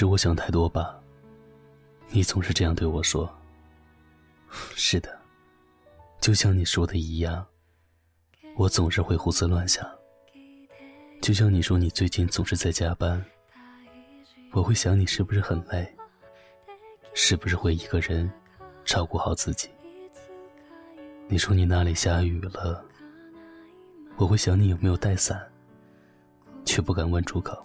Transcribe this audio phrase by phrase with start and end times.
[0.00, 0.98] 是我想太多吧？
[2.08, 3.30] 你总是这样对我说。
[4.74, 5.20] 是的，
[6.22, 7.46] 就像你说的一样，
[8.56, 9.86] 我总是会胡思乱想。
[11.20, 13.22] 就像你说你最近总是在加班，
[14.52, 15.94] 我会想你是不是很累，
[17.12, 18.32] 是不是会一个人
[18.86, 19.68] 照顾好自己。
[21.28, 22.82] 你说你那里下雨了，
[24.16, 25.46] 我会想你有没有带伞，
[26.64, 27.62] 却不敢问出口。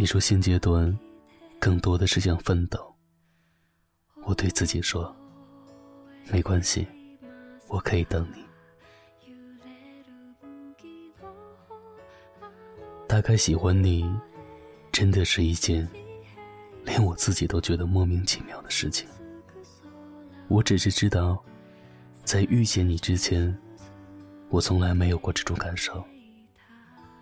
[0.00, 0.96] 你说现阶段
[1.58, 2.94] 更多的是想奋斗，
[4.22, 5.12] 我对自己说，
[6.30, 6.86] 没关系，
[7.66, 8.44] 我可以等你。
[13.08, 14.08] 大概喜欢你，
[14.92, 15.86] 真的是一件
[16.84, 19.04] 连我自己都觉得莫名其妙的事情。
[20.46, 21.44] 我只是知道，
[22.22, 23.52] 在遇见你之前，
[24.48, 26.04] 我从来没有过这种感受。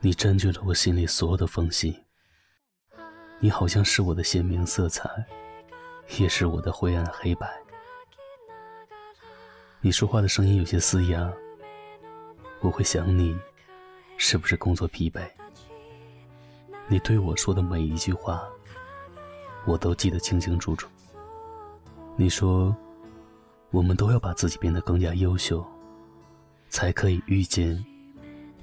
[0.03, 1.97] 你占据了我心里所有的缝隙，
[3.39, 5.09] 你好像是我的鲜明色彩，
[6.19, 7.47] 也是我的灰暗黑白。
[9.81, 11.31] 你说话的声音有些嘶哑，
[12.61, 13.39] 我会想你，
[14.17, 15.29] 是不是工作疲惫？
[16.89, 18.43] 你对我说的每一句话，
[19.67, 20.89] 我都记得清清楚楚。
[22.17, 22.75] 你说，
[23.71, 25.65] 我们都要把自己变得更加优秀，
[26.71, 27.85] 才可以遇见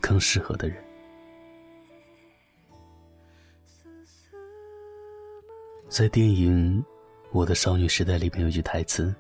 [0.02, 0.84] 更适合的人。
[5.94, 6.82] 在电影
[7.32, 9.14] 《我的少女时代》里面有句台词：“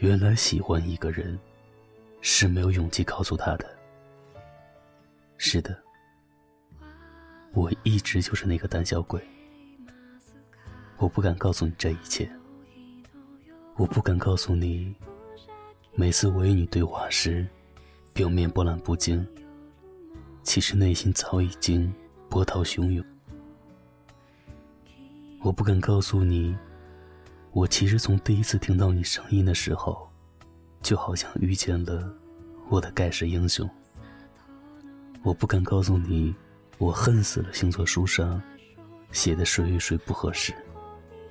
[0.00, 1.38] 原来喜欢一个人，
[2.22, 3.76] 是没有勇气告诉他的。”
[5.36, 5.78] 是的。
[7.52, 9.20] 我一直就是那个胆小鬼，
[10.96, 12.26] 我不敢告诉你这一切，
[13.74, 14.94] 我不敢告诉你，
[15.94, 17.46] 每次我与你对话时，
[18.14, 19.28] 表面波澜不惊，
[20.42, 21.92] 其实内心早已经
[22.30, 23.04] 波涛汹涌。
[25.46, 26.56] 我不敢告诉你，
[27.52, 30.10] 我其实从第一次听到你声音的时候，
[30.82, 32.12] 就好像遇见了
[32.68, 33.70] 我的盖世英雄。
[35.22, 36.34] 我不敢告诉你。
[36.78, 38.42] 我恨死了星座书上
[39.12, 40.52] 写的谁与谁不合适。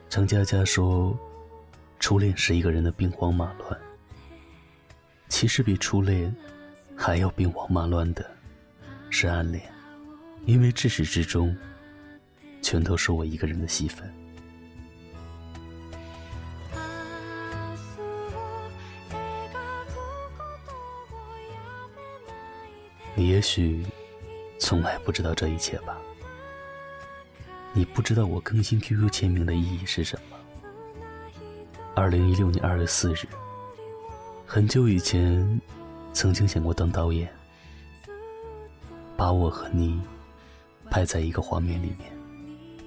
[0.08, 1.14] 张嘉佳说，
[2.00, 3.78] 初恋是一个人的兵荒马乱。
[5.28, 6.34] 其实比初恋
[6.96, 8.26] 还要兵荒马乱的，
[9.10, 9.62] 是暗恋，
[10.46, 11.54] 因为至始至终，
[12.66, 14.12] 全都是我一个人的戏份。
[23.14, 23.86] 你也许。
[24.58, 25.96] 从来不知道这一切吧？
[27.72, 30.38] 你不知道我更新 QQ 签名的意义是什么？
[31.94, 33.28] 二零一六年二月四日，
[34.48, 35.62] 很久以前，
[36.14, 37.32] 曾经想过当导演，
[39.16, 40.02] 把我和你
[40.90, 42.15] 拍在一个画面里面。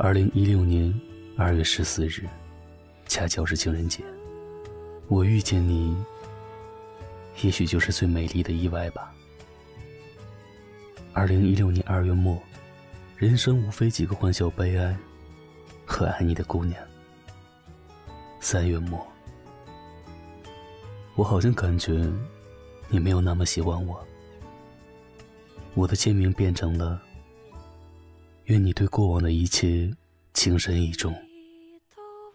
[0.01, 0.95] 二零一六年
[1.37, 2.23] 二月十四日，
[3.09, 4.05] 恰巧是情人节，
[5.09, 5.97] 我遇见你，
[7.43, 9.13] 也许就是最美丽的意外吧。
[11.13, 12.41] 二零一六年二月末，
[13.17, 14.97] 人生无非几个欢笑、悲哀
[15.85, 16.81] 和爱你的姑娘。
[18.39, 19.05] 三月末，
[21.17, 22.09] 我好像感觉
[22.89, 23.99] 你没有那么喜欢我。
[25.75, 27.03] 我的签名变成了
[28.49, 29.95] “愿你对过往的一切
[30.33, 31.15] 情深意重，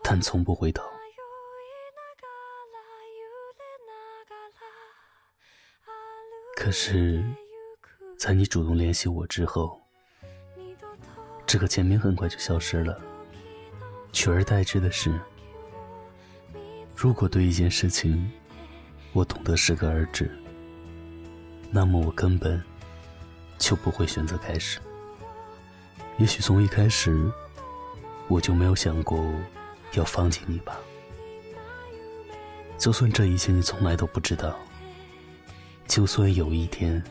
[0.03, 0.83] 但从不回头。”
[6.55, 7.23] 可是。
[8.15, 9.81] 在你主动联系我之后，
[11.45, 12.97] 这个签名很快就消失了，
[14.13, 15.19] 取而代之的是，
[16.95, 18.31] 如果对一件事情
[19.11, 20.31] 我懂得适可而止，
[21.69, 22.63] 那么我根本
[23.57, 24.79] 就不会选择开始。
[26.17, 27.31] 也许从一开始
[28.27, 29.25] 我就没有想过
[29.93, 30.77] 要放弃你吧。
[32.77, 34.57] 就算这一切你从来都不知道，
[35.87, 37.03] 就算有一天。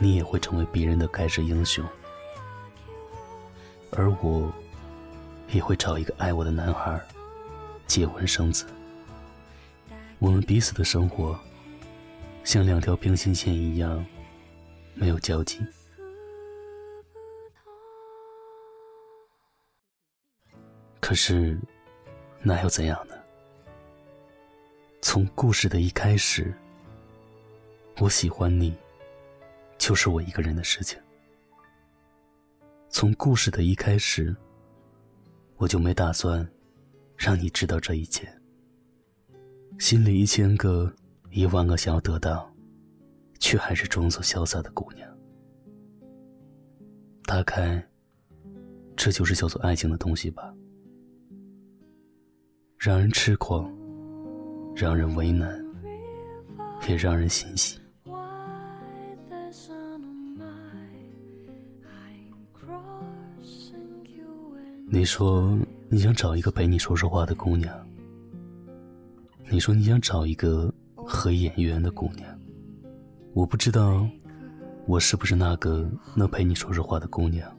[0.00, 1.84] 你也会成为别人的盖世英雄，
[3.90, 4.48] 而我
[5.50, 7.00] 也会找一个爱我的男孩，
[7.88, 8.64] 结婚生子。
[10.20, 11.36] 我们彼此的生活
[12.44, 14.06] 像两条平行线一样，
[14.94, 15.66] 没有交集。
[21.08, 21.58] 可是，
[22.42, 23.14] 那又怎样呢？
[25.00, 26.52] 从故事的一开始，
[27.98, 28.76] 我喜欢你。
[29.78, 31.00] 就是我一个人的事情。
[32.90, 34.36] 从故事的一开始，
[35.56, 36.46] 我就没打算
[37.16, 38.30] 让你知道这一切。
[39.78, 40.94] 心里一千个、
[41.30, 42.54] 一万个想要得到，
[43.38, 45.10] 却还是装作潇洒的姑娘。
[47.24, 47.82] 大概
[48.94, 50.54] 这就是叫做爱情的东西吧，
[52.78, 53.68] 让人痴狂，
[54.72, 55.60] 让人为难，
[56.88, 57.76] 也让人欣喜。
[64.86, 65.58] 你说
[65.88, 67.76] 你想找一个陪你说说话的姑娘，
[69.50, 72.26] 你说你想找一个和眼缘的姑娘，
[73.34, 74.08] 我不知道
[74.86, 77.52] 我是不是那个能陪你说说话的姑娘。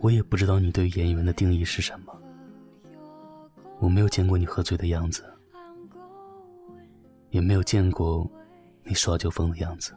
[0.00, 2.14] 我也不知道你对演员的定义是什么。
[3.80, 5.24] 我没有见过你喝醉的样子，
[7.30, 8.30] 也没有见过
[8.84, 9.94] 你耍酒疯的样子。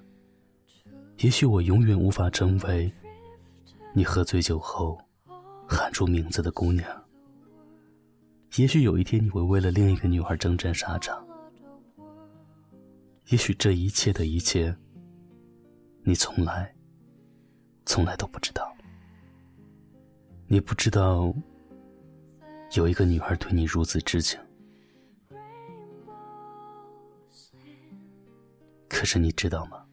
[1.17, 2.91] 也许我永远无法成为
[3.93, 4.99] 你喝醉酒后
[5.67, 6.85] 喊出名字的姑娘。
[8.57, 11.25] 也许有一天你会为了另一个女孩征战沙场。
[13.29, 14.75] 也许这一切的一切，
[16.03, 16.75] 你从来、
[17.85, 18.69] 从来都不知道。
[20.47, 21.33] 你不知道，
[22.73, 24.39] 有一个女孩对你如此痴情。
[28.87, 29.83] 可是你知道吗？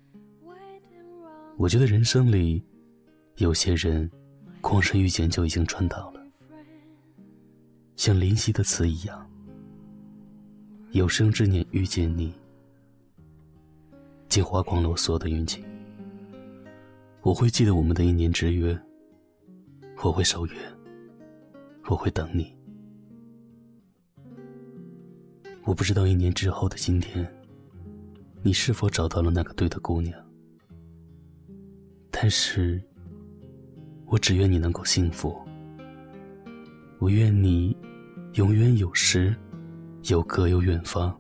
[1.57, 2.63] 我觉得人生里，
[3.37, 4.09] 有些人，
[4.61, 6.25] 光是遇见就已经赚到了，
[7.97, 9.29] 像林夕的词一样
[10.93, 12.33] ：“有生之年遇见你，
[14.29, 15.65] 竟花光了我所有的运气。”
[17.23, 18.79] 我会记得我们的一年之约。
[20.01, 20.55] 我会守约，
[21.87, 22.57] 我会等你。
[25.69, 27.31] 我不知道一年之后的今天，
[28.43, 30.19] 你是否找到了那个对的姑娘。
[32.11, 32.83] 但是，
[34.07, 35.37] 我只愿你能够幸福。
[36.99, 37.77] 我愿你
[38.33, 39.37] 永远有诗，
[40.05, 41.15] 有歌，有远方，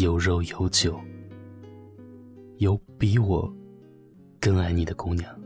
[0.00, 0.98] 有肉有酒，
[2.56, 3.54] 有比我
[4.40, 5.37] 更爱你的姑娘。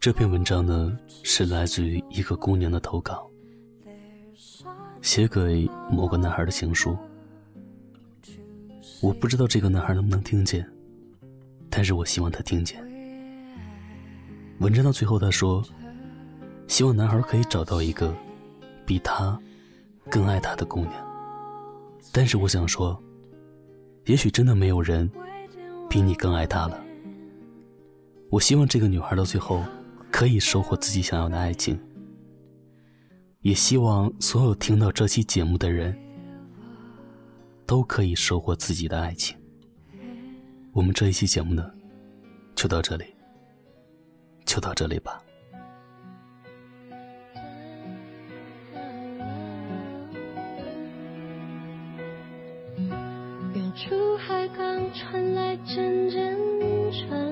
[0.00, 3.28] 这篇文章呢，是来自于一个姑娘的投稿，
[5.02, 6.96] 写给某个男孩的情书。
[9.02, 10.64] 我不知道这个男孩能不能听见，
[11.68, 12.80] 但是我希望他听见。
[14.60, 15.64] 文章到最后，他说
[16.68, 18.14] ：“希望男孩可以找到一个
[18.86, 19.36] 比他
[20.08, 20.92] 更爱他的姑娘。”
[22.12, 22.96] 但是我想说，
[24.06, 25.10] 也许真的没有人
[25.90, 26.80] 比你更爱他了。
[28.30, 29.60] 我希望这个女孩到最后。
[30.10, 31.78] 可以收获自己想要的爱情，
[33.42, 35.96] 也希望所有听到这期节目的人
[37.66, 39.36] 都可以收获自己的爱情。
[40.72, 41.70] 我们这一期节目呢，
[42.54, 43.04] 就到这里，
[44.44, 45.22] 就到这里吧。
[53.54, 56.36] 远处海港传来阵阵
[56.92, 57.27] 船。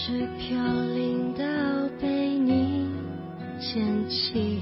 [0.00, 0.56] 是飘
[0.94, 1.42] 零到
[2.00, 2.86] 被你
[3.58, 4.58] 捡起，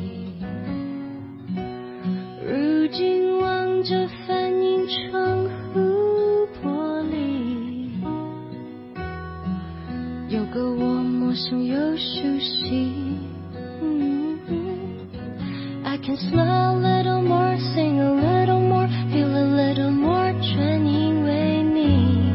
[2.43, 7.91] 如今望着反映窗户玻璃，
[10.31, 12.95] 有个我陌生又熟悉。
[15.85, 22.33] I can smile a little more, sing a little more, feel a little more，全因为你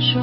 [0.00, 0.20] 说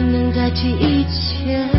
[0.00, 1.77] 能代替一切。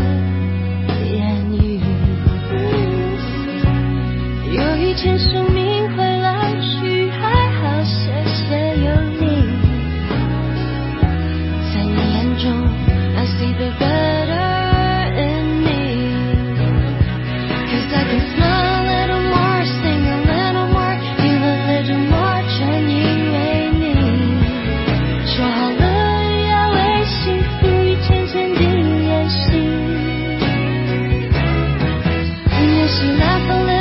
[32.89, 33.78] 是那风冷。